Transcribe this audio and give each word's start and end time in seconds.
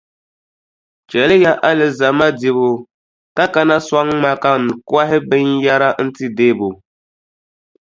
Chɛliya 1.09 1.51
alizama 1.69 2.25
dibu 2.39 2.69
ka 3.37 3.45
kana 3.53 3.75
sɔŋ 3.87 4.07
ma 4.23 4.31
ka 4.43 4.51
n 4.63 4.65
kɔhi 4.89 5.17
binyɛra 5.29 5.89
n-ti 6.05 6.25
Debo. 6.37 6.67